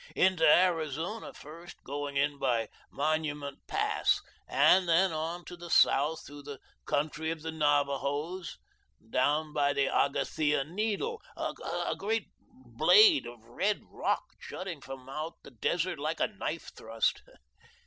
Into 0.15 0.43
Arizona 0.47 1.31
first, 1.31 1.83
going 1.83 2.17
in 2.17 2.39
by 2.39 2.69
Monument 2.89 3.59
Pass, 3.67 4.19
and 4.47 4.89
then 4.89 5.11
on 5.13 5.45
to 5.45 5.55
the 5.55 5.69
south, 5.69 6.25
through 6.25 6.41
the 6.41 6.59
country 6.87 7.29
of 7.29 7.43
the 7.43 7.51
Navajos, 7.51 8.57
down 9.07 9.53
by 9.53 9.73
the 9.73 9.87
Aga 9.89 10.25
Thia 10.25 10.63
Needle 10.63 11.21
a 11.37 11.93
great 11.95 12.29
blade 12.49 13.27
of 13.27 13.43
red 13.45 13.81
rock 13.91 14.23
jutting 14.39 14.81
from 14.81 15.07
out 15.07 15.35
the 15.43 15.51
desert, 15.51 15.99
like 15.99 16.19
a 16.19 16.25
knife 16.25 16.71
thrust. 16.75 17.21